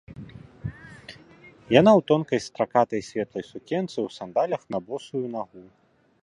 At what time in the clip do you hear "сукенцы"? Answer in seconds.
3.53-3.97